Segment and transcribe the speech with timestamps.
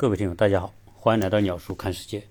[0.00, 2.22] 各位听友，大家好，欢迎来到鸟叔看世界。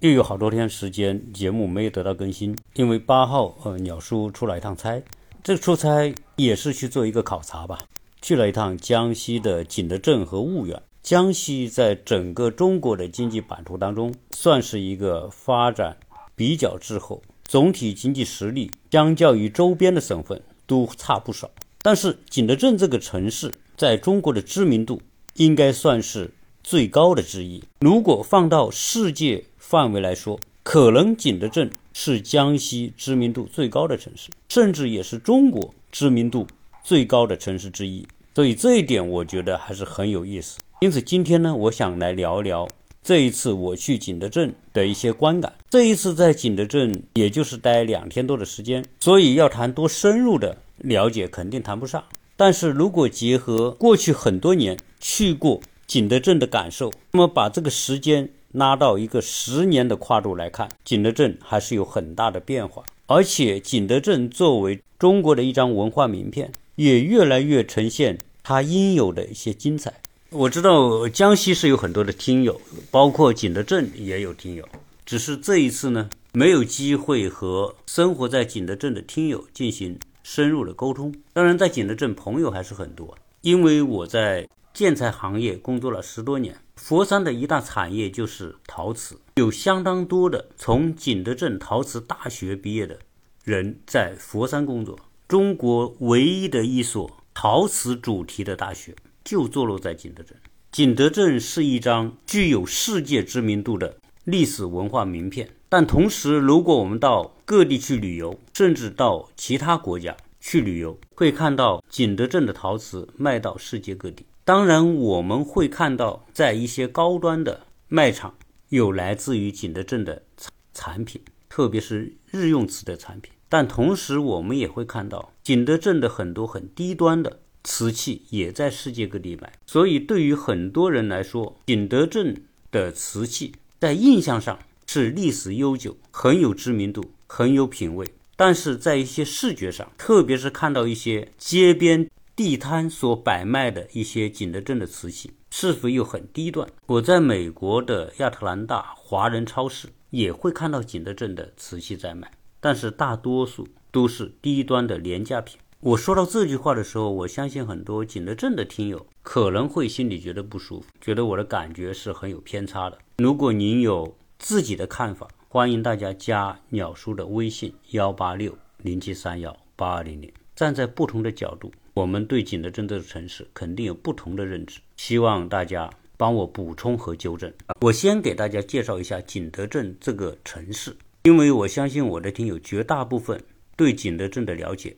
[0.00, 5.00] 又有好多天时间节目没有得到更新，因为八号呃鸟叔出了一趟差，
[5.44, 7.84] 这出差也是去做一个考察吧，
[8.20, 10.82] 去了一趟江西的景德镇和婺源。
[11.00, 15.96] 江西在整个中国的经济版图当中，算是一个发展
[16.34, 21.48] 比较滞后，总体经济实力相较于周边的省份都差不少。
[21.80, 25.00] 但是景德镇这个城市在中国的知名度
[25.34, 26.32] 应该算是。
[26.68, 27.64] 最高的之一。
[27.80, 36.46] 如果放到世界范围来说，可能景德镇是江西知名度最高的城市，甚至也是中国知名度
[36.84, 38.06] 最高的城市之一。
[38.34, 40.58] 所以这一点我觉得还是很有意思。
[40.80, 42.68] 因此今天呢，我想来聊聊
[43.02, 45.50] 这一次我去景德镇的一些观感。
[45.70, 52.04] 这一次在景德镇也就是待两天多的时间，所以要谈多深入的了解肯定谈不上。
[52.36, 62.84] 但是如果结合过去很多年去过，景德镇的感受，那么把这个时间拉到一个十年的跨度来看，景德镇还是有很大的变化。
[63.06, 69.94] 而且，景德镇作为中国的一张文化名片，也越来越呈现它应有的一些精彩。
[70.28, 72.60] 我知道江西是有很多的听友，
[72.90, 74.68] 包括景德镇也有听友，
[75.06, 81.14] 只是这一次呢，没有机会和生活在景德镇的听友进行深入的沟通。
[81.32, 84.46] 当然，在景德镇朋友还是很多，因为我在。
[84.78, 92.96] 建材行业工作了十多年，佛山的一大产业就是陶瓷，有相当多的从景德镇陶瓷大学毕业的
[93.42, 94.96] 人在佛山工作。
[95.26, 98.94] 中国唯一的一所陶瓷主题的大学
[99.24, 100.36] 就坐落在景德镇。
[100.70, 114.24] 景德镇是一张具有世界知名度的历史文化名片，但同时，如果我们到各地去旅游，甚至到其他国家去旅游，会看到景德镇的陶瓷卖到世界各地。
[114.48, 118.34] 当然，我们会看到，在一些高端的卖场
[118.70, 123.30] 有来自于景德镇的产产品，特别是日用瓷的产品。
[123.50, 129.52] 但同时，我们也会看到景德镇的很多很低端的瓷器也在世界各地买。
[129.66, 138.14] 所以，对于很多人来说，景德镇的瓷器在印象上是历史悠久、很有知名度、很有品位。
[138.34, 142.08] 但是在一些视觉上，特别是看到一些街边。
[142.38, 146.68] 地摊所摆卖的一些景德镇的瓷器，是否又很低端？
[146.86, 155.58] 我在美国的亚特兰大华人超市也会看到景德镇的瓷器在卖，但是大多数都是低端的廉价品。
[155.80, 162.96] 我说到这句话的时候，我相信很多景德镇的听友可能会心里觉得不舒服，觉得我的感觉是很有偏差的。
[163.16, 171.72] 如果您有自己的看法，欢迎大家加鸟叔的微信幺八六零七三幺八二零零，站在不同的角度。
[171.98, 177.52] 我们对景德镇这个城市肯定有不同的认知，希望大家帮我补充和纠正。
[177.80, 183.42] 我先给大家介绍一下景德镇这个城市，因为我相信我的听友绝大部分
[183.76, 184.96] 对景德镇的了解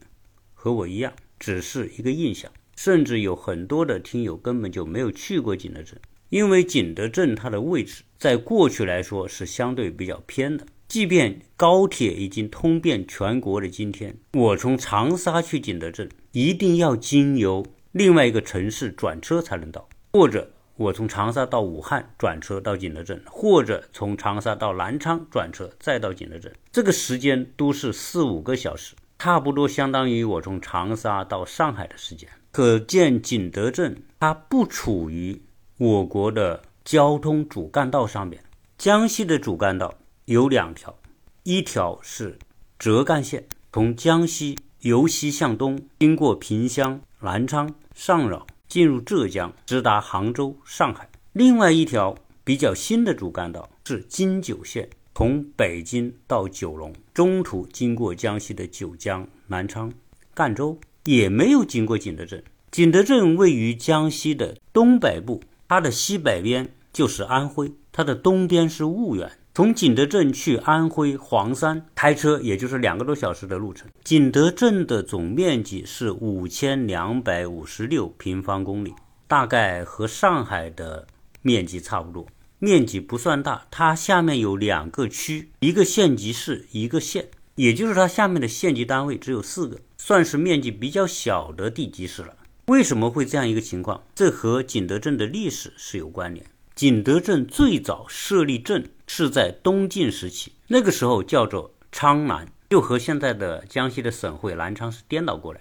[0.53, 10.66] 和我一样，只是一个印象，甚至有很多的听友根本就没有去过景德镇，因为景德镇它的位置在过去来说是相对比较偏的。
[10.91, 32.28] 即便高铁已经通遍全国的今天，我从长沙去景德镇，一定要经由另外一个城市转车才能到；或者我从长沙到武汉转车到景德镇，或者从长沙到南昌转车再到景德镇，这个时间都是四五个小时，差不多相当于我从长沙到上海的时间。
[32.51, 35.41] 可见景德镇它不处于
[35.78, 38.43] 我国的交通主干道上面，
[38.77, 39.95] 江西的主干道。
[40.30, 40.96] 有两条，
[41.42, 42.38] 一条是
[42.78, 51.10] 浙赣线，从江西由西向东，经过萍乡、南昌、上饶，进入浙江，直达杭州、上海。
[51.32, 59.92] 另外一条比较新的主干道是京九线，从北京到九龙，中途经过江西的九江、南昌、
[60.32, 62.41] 赣州，也没有经过景德镇。
[62.70, 69.28] 景德镇位于江西的东北部，它的西北边就是安徽，它的东边是婺源。
[69.60, 73.86] 从景德镇去安徽黄山，开车也就是两个多小时的路程。
[74.03, 78.95] 景德镇的总面积是五千两百五十六平方公里，
[79.28, 81.07] 大概和上海的
[81.42, 82.27] 面积差不多，
[82.59, 83.66] 面积不算大。
[83.71, 92.34] 它下面有两个区，一个县级市，一个县，也就是它下面的县级单位只有四个，算是面积比较小的地级市了。
[92.68, 94.03] 为什么会这样一个情况？
[94.15, 96.47] 这和景德镇的历史是有关联。
[96.74, 105.60] 景德镇最早设立镇是在东晋时期，那个时候叫做昌南，就和现在的江西的省会南昌是颠倒过来，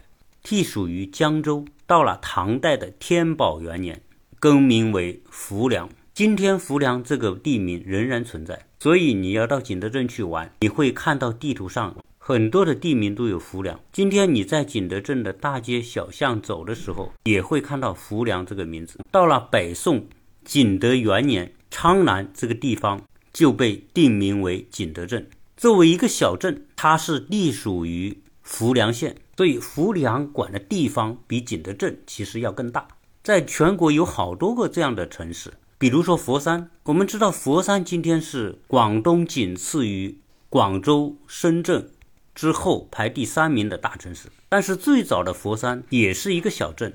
[0.52, 1.66] 隶属于江州。
[1.88, 4.04] 到了唐代的天宝元年，
[4.40, 5.90] 更名为浮梁。
[6.14, 13.80] 今天浮梁这个地名仍然存在，所以你要到景德镇去玩，你会看到地图上很多的地名都有浮梁。
[13.92, 19.00] 今天你在景德镇的大街小巷走的时候，也会看到浮梁这个名字。
[19.10, 20.06] 到了北宋
[20.46, 23.02] 景德元年，昌南这个地方
[23.34, 25.30] 就被定名为景德镇。
[25.58, 32.88] 作为一个小镇，它是隶属于浮梁县，所以浮梁管的地方比景德镇其实要更大。
[33.22, 35.54] 在全国有好多个这样的城市。
[35.78, 40.18] 比如说佛山，我们知道佛山今天是广东仅次于
[40.50, 41.92] 广州、深圳
[42.36, 44.28] 之后排第三名的大城市。
[44.50, 46.92] 但是最早的佛山也是一个小镇，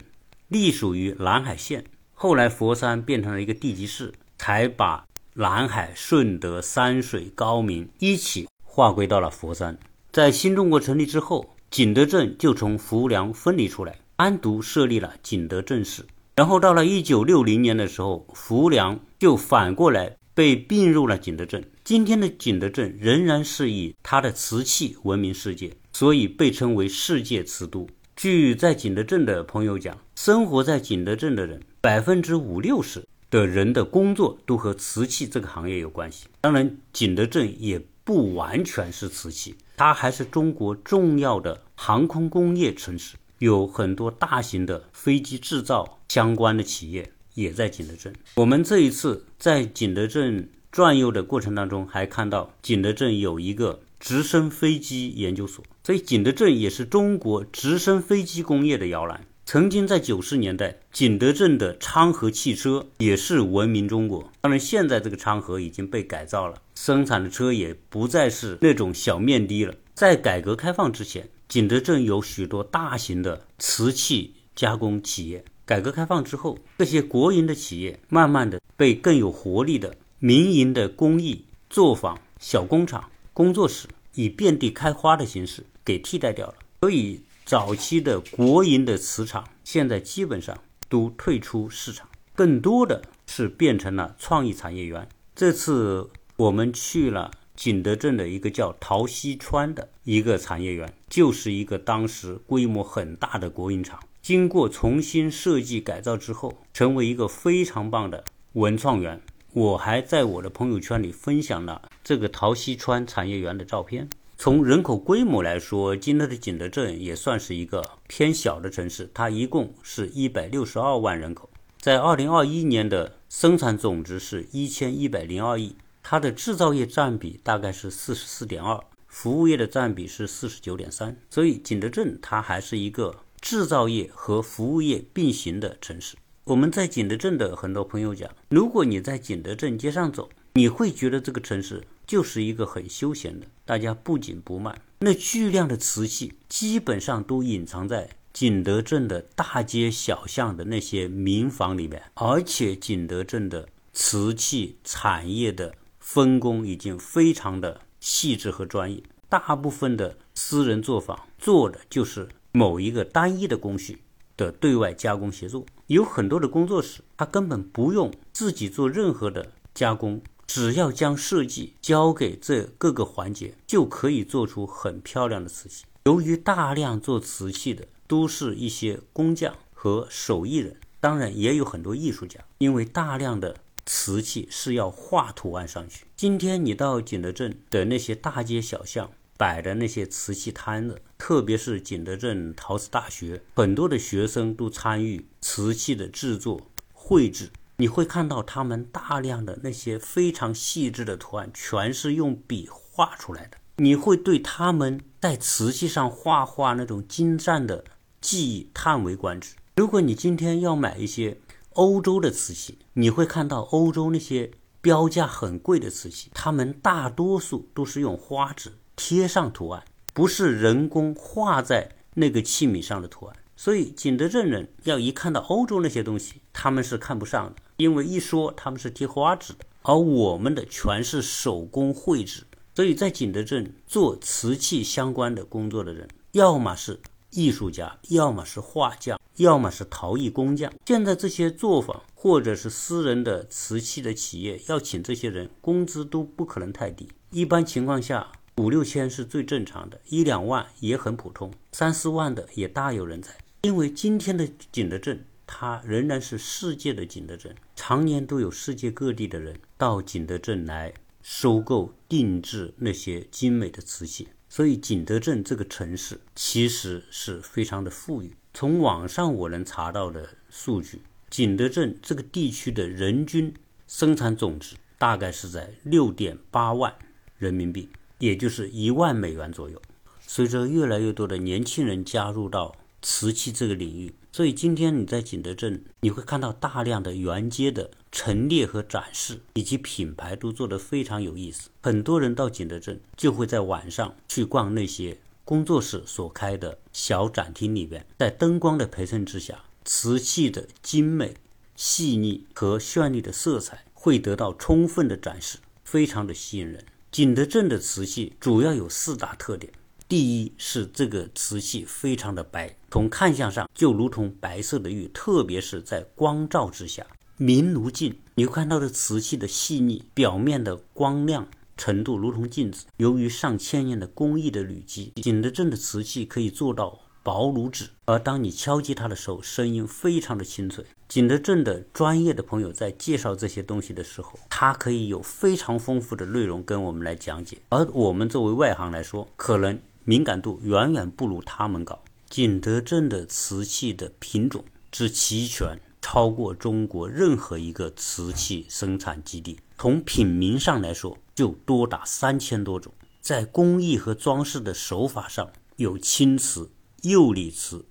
[0.48, 1.84] 隶属于南海县。
[2.12, 9.76] 后来佛山变成了一个地级市，才把南海、顺德、三水、高明一起划归到了佛山。
[10.12, 16.06] 在新中国成立之后，景德镇就从浮梁分离出来，单独设立了景德镇市。
[16.36, 21.64] 然后到了一九六零年的时候，浮梁就反过来被并入了景德镇。
[21.82, 27.88] 今天的景德镇仍然是以它的瓷器闻名世界，所以被称为世界瓷都。
[28.14, 33.04] 据在景德镇的朋友讲，生活在景德镇的人，百分之五六十
[33.34, 36.28] 的人的工作都和瓷器这个行业有关系。
[36.40, 43.16] 当然，景德镇也不完全是瓷器，它还是中国重要的航空工业城市。
[43.40, 48.14] 有很多大型的飞机制造相关的企业也在景德镇。
[48.36, 59.26] 我们这一次在景德镇转悠的过程当中，还看到景德镇有一个直升飞机研究所，所以景德镇也是中国直升飞机工业的摇篮。
[59.46, 64.32] 曾经在九十年代，景德镇的昌河汽车也是闻名中国。
[64.40, 69.74] 当然，现在这个昌河已经被改造了，生产的车也不再是那种小面的了。
[69.92, 71.28] 在改革开放之前。
[71.46, 75.44] 景德镇有许多大型的瓷器加工企业。
[75.66, 86.54] 改革开放之后，这些国营的企业慢慢的被更有活力的民营的工艺作坊、小工厂、工作室以遍地开花的形式给替代掉了。
[86.80, 90.58] 所以，早期的国营的瓷厂现在基本上
[90.88, 95.08] 都退出市场，更多的是变成了创意产业园。
[95.34, 97.30] 这次我们去了。
[97.56, 108.24] 景德镇的一个叫陶溪川的一个产业园，就是一个当时规模很大的国营厂，经过重新设计改造之后，成为一个非常棒的
[108.54, 109.22] 文创园。
[109.52, 114.10] 我还在我的朋友圈里分享了这个陶溪川产业园的照片。
[114.36, 121.48] 从人口规模来说，今天的景德镇也算是一个偏小的城市，它一共是一百六十二万人口，
[121.80, 125.76] 在二零二一年的生产总值是一千一百零二亿。
[126.02, 136.16] 它的制造业占比大概是四十四点二，服务业的占比是四十九点三，所以景德镇它还是一个制造业和服务业并行的城市。
[136.44, 144.80] 我们在景德镇的很多朋友讲，如果你在景德镇街上走，你会觉得这个城市就是一个很休闲的，大家不紧不慢。
[145.00, 155.74] 那巨量的瓷器基本上都隐藏在景德镇的大街小巷的那些民房里面，而且景德镇的瓷器产业的。
[155.98, 164.02] 分工已经非常的细致和专业，大部分的私人作坊做的就是某一个单一的工序
[164.36, 175.84] 的对外加工协作，有很多的工作室，他根本不用自己做任何的加工，只要将设计交给这各个环节，就可以做出很漂亮的瓷器。
[176.04, 183.56] 由于大量做瓷器的都是一些工匠和手艺人，当然也有很多艺术家，因为大量的。
[183.86, 186.06] 瓷器是要画图案上去。
[186.16, 196.62] 今天你到景德镇的那些大街小巷摆的那些瓷器摊子，特别是景德镇陶瓷大学，很多的学生都参与瓷器的制作、
[196.94, 197.50] 绘制。
[197.76, 203.58] 你会看到他们大量的那些非常细致的图案，全是用笔画出来的。
[203.76, 207.84] 你会对他们在瓷器上画画那种精湛的
[208.20, 209.56] 技艺叹为观止。
[209.76, 211.38] 如果你今天要买一些，
[211.70, 223.36] 欧洲的瓷器，你会看到欧洲那些标价很贵的瓷器，他们大多数都是用花纸贴上图案，不是人工画在那个器皿上的图案。
[223.56, 232.44] 所以景德镇人要一看到欧洲那些东西，他们是看不上的，因为一说他们是贴花纸的，而我们的全是手工绘制。
[232.74, 237.00] 所以在景德镇做瓷器相关的工作的人，要么是
[237.30, 239.18] 艺术家，要么是画匠。
[239.38, 247.08] 要么是陶艺工匠，现在这些作坊或者是私人的瓷器的企业要请这些人，工资都不可能太低。
[247.32, 253.32] 一般情况下，五六千是最正常的，一两万也很普通，三四万的也大有人在。
[253.62, 260.92] 因为今天的景德镇，它仍然是世界的景德镇，常年都有世界各地的人到景德镇来
[261.22, 264.26] 收购、定制那些精美的瓷器。
[264.48, 268.34] 所以，景德镇这个城市其实是非常的富裕。
[268.52, 273.54] 从网上我能查到的数据，景德镇这个地区的人均
[273.86, 276.92] 生产总值大概是在六点八万
[277.38, 279.80] 人民币，也就是一万美元左右。
[280.20, 291.70] 随着越来越多的年轻人加入到瓷器这个领域，所以今天你在景德镇，你会看到大量的原街的陈列和展示，以及品牌都做得非常有意思。
[291.80, 295.18] 很多人到景德镇，就会在晚上去逛那些。
[295.44, 301.36] 工作室所开的小展厅里边，在灯光的陪衬之下，瓷器的精美、
[301.76, 306.84] 细腻和绚丽的色彩会得到充分的展示，非常的吸引人。
[307.12, 309.72] 景德镇的瓷器主要有四大特点：
[310.08, 317.06] 第一是这个瓷器非常的白，从看相上就如同白色的玉，特别是在光照之下，
[317.36, 318.14] 明如镜。
[318.34, 321.46] 你会看到这瓷器的细腻，表面的光亮。
[321.76, 330.84] 程度如同镜子，由于上千年的工艺的累积，景德镇的瓷器可以做到薄如纸，而当你敲击它的时候，声音非常的清脆。
[331.08, 342.02] 景德镇的专业的朋友在介绍这些东西的时候，他可以有非常丰富的内容跟我们来讲解，而我们作为外行来说，可能敏感度远远不如他们高。
[342.30, 345.80] 景德镇的瓷器的品种之齐全。
[346.06, 349.58] 超过中国任何一个瓷器生产基地。
[349.78, 352.92] 从品名上来说，就多达三千多种。
[353.22, 356.70] 在工艺和装饰的手法上，有青瓷、
[357.00, 357.86] 釉里瓷、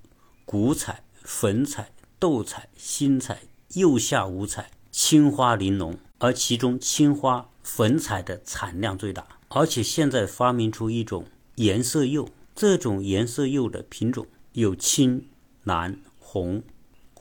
[0.45, 5.97] 古彩、粉彩、斗彩、新彩、釉下五彩，青花玲珑。
[6.19, 15.27] 而其中青花粉彩的产量最大，而且现在发明出一种颜色釉，这种颜色釉的品种有青、
[15.63, 16.63] 蓝、红。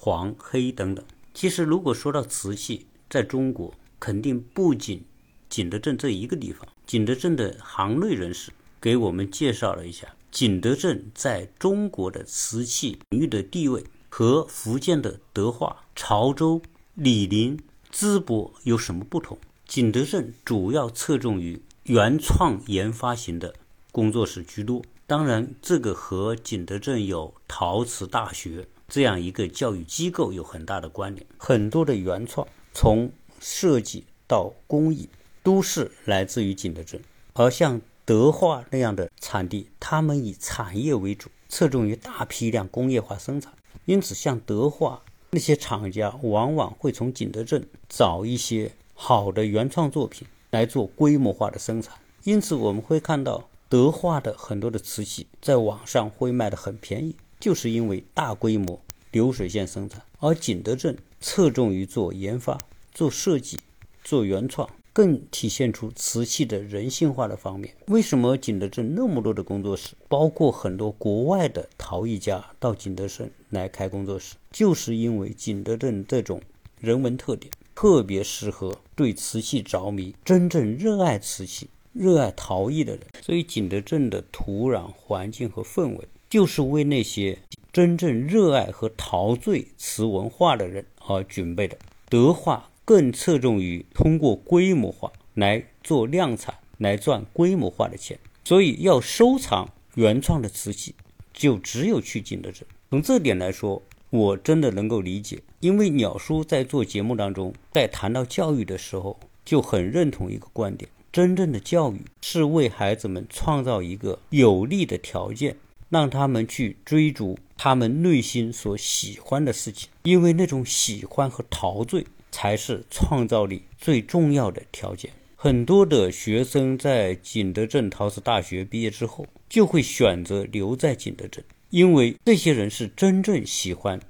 [0.05, 1.05] 黄、黑等等。
[1.33, 5.05] 其实，如果说到瓷器，在中国肯定不仅
[5.49, 6.67] 景德镇这一个地方。
[6.85, 16.61] 景德镇的行内人士给我们介绍了一下，景德镇在中国的瓷器领域的地位和福建的德化、潮州、
[16.97, 17.57] 醴陵、
[17.93, 19.39] 淄博有什么不同。
[19.69, 23.55] 景德镇主要侧重于原创研发型的
[23.93, 28.67] 工作室居多，当然，这个和景德镇有陶瓷大学。
[28.89, 35.09] 这样一个教育机构有很大的关联，很多的原创，从设计到工艺，
[35.43, 37.01] 都是来自于景德镇。
[37.35, 43.53] 而像德化那样的产地，他们以产业为主，侧重于大批量工业化生产，
[43.87, 51.95] 因此像德化那些厂家，往往会从景德镇找一些好的原创作品来做规模化的生产。
[52.25, 57.17] 因此我们会看到德化的很多的瓷器在网上会卖得很便宜。
[57.41, 58.79] 就是因为大规模
[59.13, 62.59] 流水线生产，而景德镇侧重于做研发、
[62.93, 63.59] 做设计、
[64.05, 67.75] 做原创，更体现出瓷器的人性化的方面。
[67.87, 76.43] 为什么景德镇那么多的工作室，包括很多国外的陶艺家到景德镇来开工作室，就是因为景德镇这种
[76.79, 83.03] 人文特点特别适合对瓷器着迷、真正热爱瓷器、热爱陶艺的人。
[83.21, 86.09] 所以景德镇的土壤环境和氛围。
[86.31, 87.39] 就是为那些
[87.75, 91.77] 真正热爱和陶醉瓷文化的人而准备的。
[92.09, 98.19] 德化更侧重于通过规模化来做量产，来赚规模化的钱。
[98.45, 100.95] 所以要收藏原创的瓷器，
[101.35, 102.67] 就只有去景德镇。
[102.89, 105.39] 从这点来说，我真的能够理解。
[105.61, 115.57] 因为鸟叔在做节目当中，在谈到教育的时候，就很认同一个观点：真正的教育是为孩子们创造一个有利的条件。
[115.91, 125.11] 让他们去追逐他们内心所喜欢的事情，因为那种喜欢和陶醉才是创造力最重要的条件。
[125.37, 134.01] 很多的学生在景德镇陶瓷大学毕业之后，就会选择留在景德镇，因为这些人是真正喜欢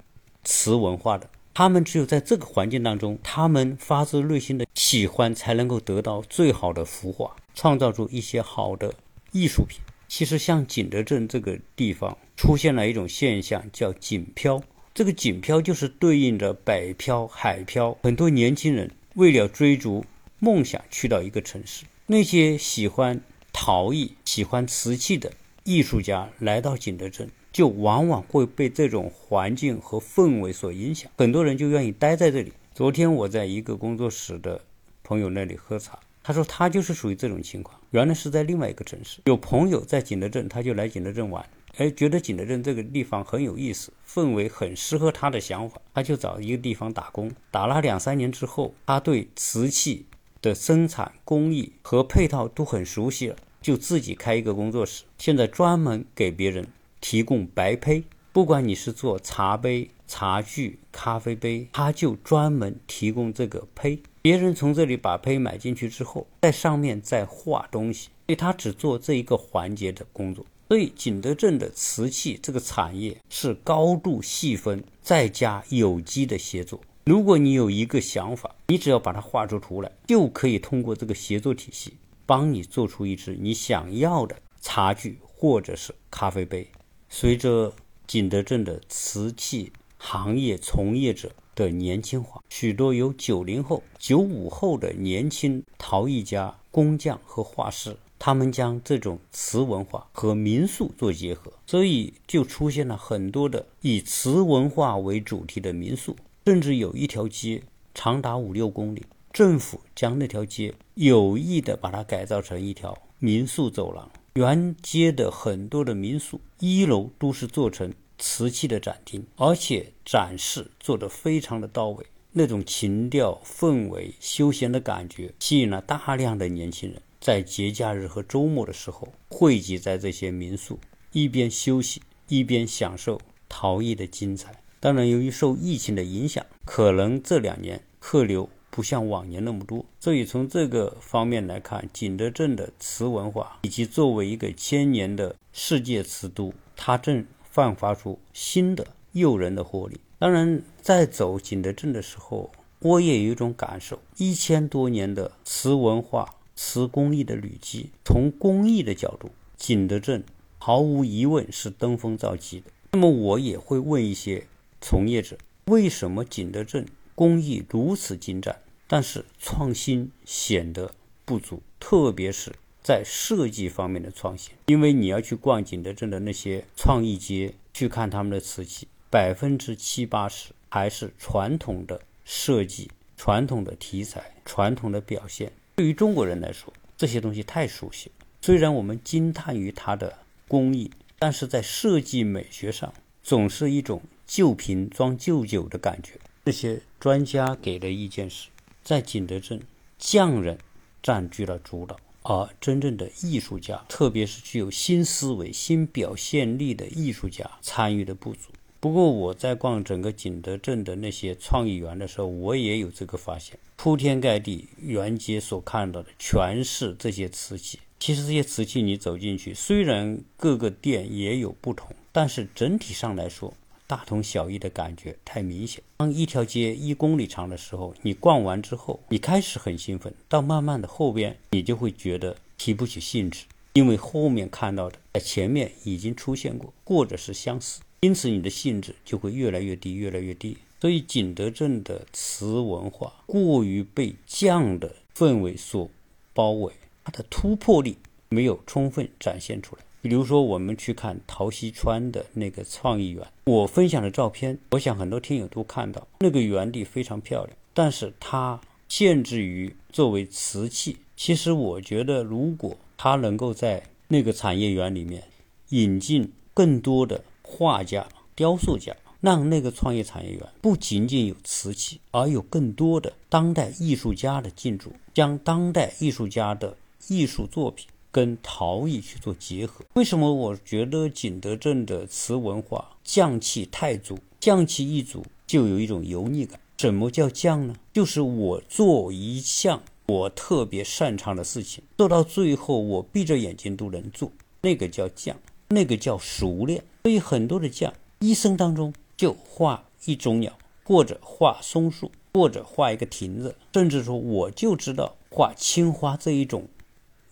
[0.45, 1.29] 瓷文化的。
[1.55, 8.95] 他们只有在这个环境当中，他们发自内心的喜欢，才能够得到最好的孵化，创造出一些好的
[9.33, 9.81] 艺术品。
[10.09, 14.63] 其实，像景德镇这个地方出现了一种现象，叫“景漂”。
[14.95, 17.97] 这个“景漂”就是对应着北漂、海漂。
[18.03, 20.05] 很多年轻人为了追逐
[20.39, 21.85] 梦想，去到一个城市。
[22.07, 25.33] 那些喜欢陶艺、喜欢瓷器的
[25.65, 31.11] 艺术家来到景德镇，就往往会被这种环境和氛围所影响。
[31.19, 32.53] 很多人就愿意待在这里。
[32.75, 34.61] 昨天我在一个工作室的
[35.05, 35.99] 朋友那里喝茶。
[36.25, 41.45] 他说他就是属于这种情况，原来是在另外一个城市，有朋友在景德镇，他就来景德镇玩。
[41.79, 47.33] 哎，觉得景德镇这个地方很有意思，氛围很适合他的想法，他就找一个地方打工。
[47.51, 50.07] 打了两三年之后，他对瓷器
[50.41, 56.69] 的生产工艺和配套都很熟悉了，就自己开一个工作室，现在专门给别人
[57.03, 58.03] 提供白胚。
[58.33, 64.01] 不管你是做茶杯、茶具、咖啡杯，他就专门提供这个胚。
[64.23, 70.47] 别人从这里把胚买进去之后，在上面再画东西，所以他只做这一个环节的工作。
[70.69, 76.81] 所以景德镇的瓷器这个产业是高度细分，再加有机的协作。
[77.05, 81.93] 如果你有一个想法，你只要把它画出图来，就可以通过这个协作体系，
[82.25, 86.67] 帮你做出一只你想要的茶具或者是咖啡杯。
[87.15, 87.75] 随着
[88.07, 106.17] 景德镇的瓷器行业从业者的年轻化，许多有九零后、九五后的年轻陶艺家、工匠和画师，他们将这种瓷文化和民宿做结合，所以就出现了很多的以瓷文化为主题的民宿，
[106.47, 107.63] 甚至有一条街
[107.95, 109.05] 长达五六公里，
[109.35, 114.11] 政府将那条街有意的把它改造成一条民宿走廊。
[114.35, 130.79] 原街的很多的民宿一楼都是做成瓷器的展厅，而且展示做得非常的到位，那种情调、氛围、休闲的感觉，吸引了大量的年轻人在节假日和周末的时候汇集在这些民宿，
[131.13, 133.21] 一边休息一边享受
[133.51, 134.63] 陶艺的精彩。
[134.81, 138.49] 当然，由于受疫情的影响，可能这两年客流。
[138.75, 150.01] 不像往年那么多，所以从这个方面来看，景德镇的瓷文化以及作为一个千年的世界瓷都，它正焕发出新的诱人的活力。
[150.19, 160.25] 当然，在走景德镇的时候，我也有一种感受：一千多年的瓷文化、瓷工艺的累积，从工艺的角度，景德镇
[160.57, 162.71] 毫无疑问是登峰造极的。
[162.93, 164.47] 那么，我也会问一些
[164.81, 165.37] 从业者：
[165.67, 166.87] 为什么景德镇？
[167.15, 168.57] 工艺如此精湛，
[168.93, 170.93] 但是创新显得
[171.25, 174.53] 不足，特别是在设计方面的创新。
[174.67, 185.51] 因为你要去逛景德镇的那些创意街，去看他们的瓷器，百分之七八十还是传统的设计、传统的题材、传统的表现。
[185.75, 188.27] 对于中国人来说，这些东西太熟悉了。
[188.43, 196.21] 虽然我们惊叹于它的工艺，但是在设计美学上，总是一种旧瓶装旧酒的感觉。
[196.45, 198.49] 这些专家给的意见是，
[198.85, 199.61] 在景德镇，
[199.99, 200.59] 匠人
[201.03, 208.51] 占据了主导，而真正的艺术家，特别是具有新思维、新表现力的艺术家参与的不足。
[208.81, 217.79] 不过，我在逛整个景德镇的那些创意园的时候，我也有这个发现：铺天盖地，园街所看到的全是这些瓷器。
[218.01, 223.55] 其实，这些瓷器你走进去，虽然各个店也有不同，但是整体上来说。
[223.87, 225.83] 大同小异的感觉太明显。
[225.99, 240.57] 当一条街一公里长的时候，你逛完之后，你开始很兴奋，到慢慢的后边，你就会觉得提不起兴致，因为后面看到的在前面已经出现过，或者是相似，因此你的兴致就会越来越低，越来越低。
[240.81, 245.89] 所以景德镇的瓷文化过于被匠的氛围所
[246.35, 246.73] 包围，
[247.05, 247.97] 它的突破力
[248.29, 249.83] 没有充分展现出来。
[250.03, 260.97] 比如说，我们去看陶溪川的那个创意园，我分享的照片，我想很多听友都看到，那个园地非常漂亮，但是它限制于作为瓷器。
[261.17, 265.23] 其实我觉得，如果它能够在那个产业园里面
[265.69, 277.87] 引进更多的画家、雕塑家，让那个创业产业园不仅仅有瓷器，而有更多的当代艺术家的进驻，将当代艺术家的艺术作品。
[278.13, 284.19] 跟陶艺去做结合，为什么我觉得景德镇的瓷文化匠气太足？
[284.39, 286.61] 匠气一足，就有一种油腻感。
[286.77, 287.75] 什么叫匠呢？
[287.93, 295.37] 就是我做一项我特别擅长的事情，做到最后我闭着眼睛都能做，那个叫匠，
[295.69, 296.85] 那个叫熟练。
[297.05, 306.69] 所以很多的匠一生当中就画一种鸟，或者画松树，或者画一个亭子，甚至说我就知道画青花这一种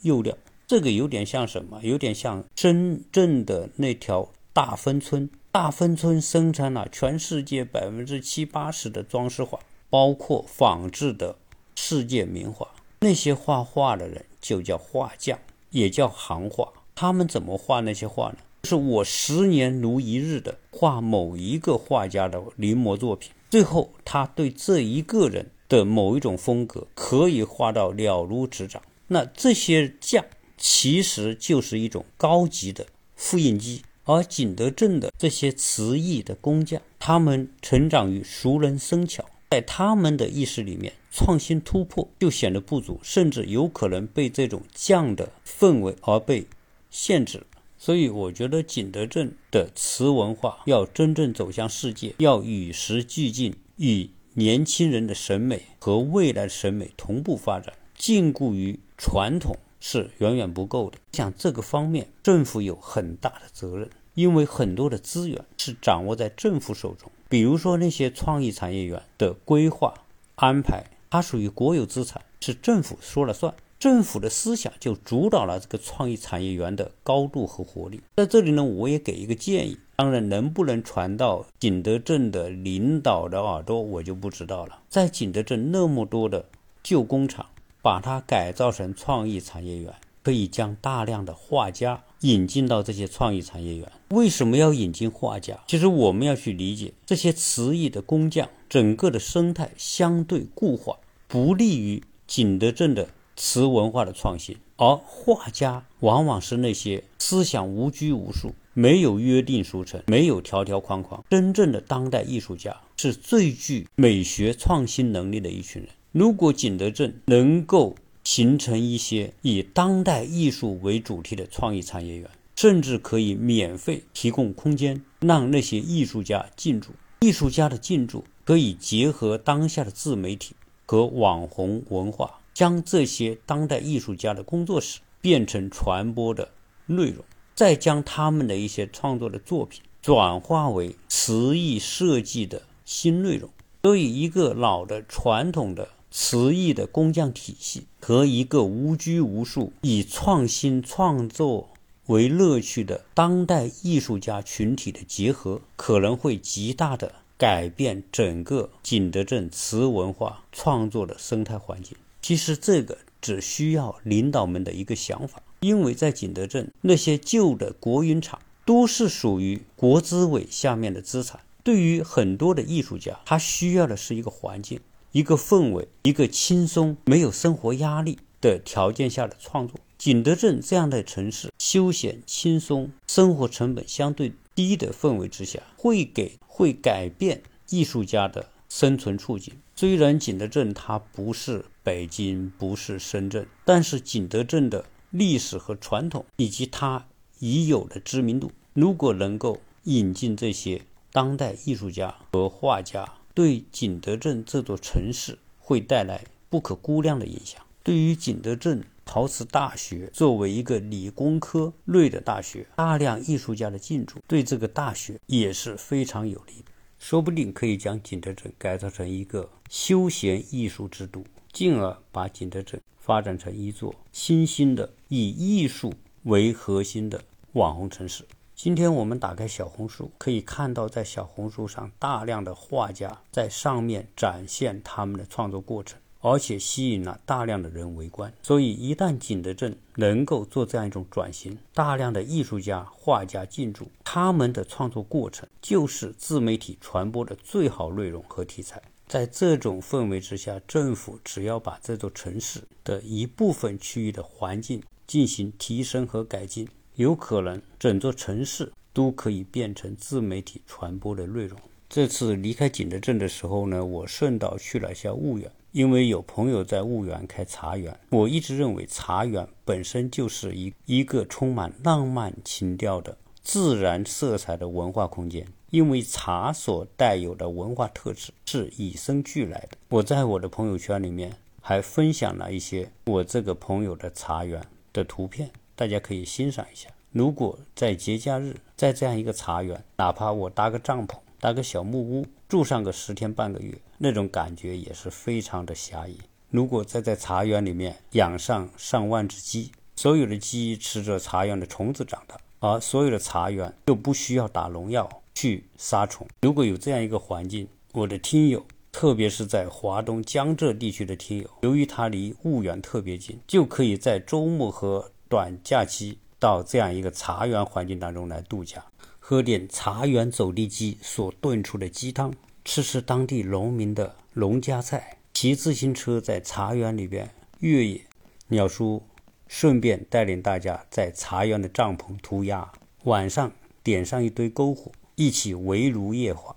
[0.03, 0.39] 釉料。
[0.71, 1.81] 这个有点像什么？
[1.83, 5.29] 有点像深圳的那条大芬村。
[5.51, 11.35] 大芬村生产了全世界百分之七八十的装饰画，包括仿制的
[11.75, 12.69] 世界名画。
[13.01, 16.73] 那些画画的人就叫画匠，也叫行画。
[16.95, 18.37] 他们怎么画那些画呢？
[18.63, 28.81] 是我十年如一日的画某一个画家的临摹作品，最后他对这一个人的某一种风格可以画到了如指掌。
[29.09, 30.25] 那这些匠。
[30.63, 46.47] 其实就是一种高级的复印机，而景德镇的这些瓷艺的工匠，他们成长于熟能生巧，在他们的意识里面，创新突破就显得不足，甚至有可能被这种匠的氛围而被
[46.91, 47.43] 限制。
[47.79, 57.73] 所以，我觉得景德镇的瓷文化要真正走向世界，要与时俱进，与年轻人的审美和未来审美同步发展。
[57.97, 60.99] 禁锢于传统是远远不够的。
[61.13, 67.11] 像这个方面，政府有很大的责任，因为很多的资源是掌握在政府手中。
[67.29, 69.95] 比如说那些创意产业园的规划
[70.37, 73.55] 安排，它属于国有资产，是政府说了算。
[73.79, 78.03] 政府的思想就主导了这个创意产业园的高度和活力。
[78.15, 84.81] 在这里呢，我也给一个建议，当然能不能传到景德镇的领导的耳朵，我就不知道了。
[84.91, 86.45] 在景德镇那么多的
[86.83, 87.47] 旧工厂，
[87.83, 93.91] 把它改造成创意产业园，可以将大量的画家引进到这些创意产业园。
[94.11, 95.59] 为什么要引进画家？
[95.67, 103.09] 其实我们要去理解这些瓷艺的工匠，整个的生态相对固化，不利于景德镇的。
[103.37, 111.25] 词文化的创新，而画家往往是那些思想无拘无束、没有约定俗成、没有条条框框。
[111.31, 115.91] 真正的当代艺术家是最具美学创新能力的一群人。
[116.13, 117.95] 如果景德镇能够
[118.25, 126.91] 形成一些以当代艺术为主题的创意产业园，甚至可以免费提供空间，让那些艺术家进驻。
[127.21, 132.41] 艺术家的进驻可以结合当下的自媒体和网红文化。
[132.53, 136.51] 将这些当代艺术家的工作室变成传播的
[136.87, 143.49] 内容，再将他们的一些创作的作品转化为词艺设计的新内容。
[143.83, 151.71] 所以，一个老的传统的词艺的工匠体系和一个无拘无束、以创新创作
[152.07, 161.97] 为乐趣的当代艺术家群体的结合，可能会极大的改变整个景德镇词文化创作的生态环境。
[162.21, 171.41] 其实这个只需要领导们的一个想法，因为在景德镇那些旧的国营厂都是属于国资委下面的资产。
[171.63, 174.81] 对于很多的艺术家，他需要的是一个环境、
[175.13, 179.81] 一个氛围、一个轻松、没有生活压力的条件下的创作。
[179.99, 189.55] 景德镇这样的城市，休闲轻松、生活成本相对低的氛围之下，会给会改变艺术家的生存处境。
[189.75, 197.07] 虽然景德镇它不是北京，不是深圳，但是景德镇的历史和传统以及它
[197.41, 207.63] 已有的知名度，如果能够引进这些当代艺术家和画家，对景德镇这座城市会带来不可估量的影响。
[207.83, 216.71] 对于景德镇陶瓷大学作为一个理工科类的大学，大量艺术家的进驻，对这个大学也是非常有利的。
[216.99, 228.25] 说不定可以将景德镇改造成一个休闲艺术之都，进而把景德镇发展成一座新兴的以艺术为核心的网红城市。
[228.63, 235.99] 今天我们打开小红书，可以看到在小红书上大量的画家在上面展现他们的创作过程。
[236.21, 248.83] 而且吸引了大量的人围观，所以一旦景德镇能够做这样一种转型，大量的艺术家、画家进驻，他们的创作过程就是自媒体传播的最好内容和题材。
[249.07, 256.69] 在这种氛围之下，政府只要把这座城市的一部分区域的环境进行提升和改进，
[257.01, 261.59] 有可能整座城市都可以变成自媒体传播的内容。
[261.89, 265.51] 这次离开景德镇的时候呢，我顺道去了一下婺源。
[265.73, 275.47] 因为有朋友在婺源开茶园，我一直认为茶园本身就是一一个充满浪漫情调的自然色彩的文化空间。
[275.71, 279.79] 因为茶所带有的文化特质是与生俱来的。
[279.89, 281.33] 我在我的朋友圈里面
[281.63, 286.91] 还分享了一些我这个朋友的茶园的图片，大家可以欣赏一下。
[287.11, 291.17] 如果在节假日，在这样一个茶园，哪怕我搭个帐篷。
[291.39, 296.19] 搭个小木屋，住上个十天半个月，那种感觉也是非常的惬意。
[296.51, 306.29] 如果再在茶园里面养上上万只鸡，所有的鸡吃着茶园的虫子长大，而所有的茶园又不需要打农药去杀虫。
[306.43, 308.63] 如果有这样一个环境，我的听友，
[308.93, 318.85] 特别是在华东江浙地区的听友，由于它离婺源特别近，就可以在周末和短假期到这样一个茶园环境当中来度假
[319.21, 328.01] 喝点茶园走地鸡所炖出的鸡汤吃吃当地农民的农家菜骑自行车在茶园里边越野。
[328.49, 329.05] 鸟叔
[329.47, 332.73] 顺便带领大家在茶园的帐篷涂鸦
[333.05, 333.53] 晚上
[333.85, 336.57] 点上一堆篝火一起围炉夜话。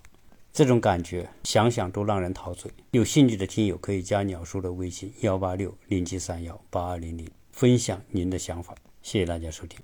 [0.52, 2.72] 这种感觉想想都让人陶醉。
[2.90, 7.24] 有兴趣的听友可以加鸟叔的微信幺八六零七三幺八二零零。
[7.54, 9.70] 分享您的想法谢谢大家收听。